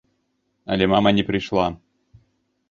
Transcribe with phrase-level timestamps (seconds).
[0.75, 1.67] Але мама не прыйшла.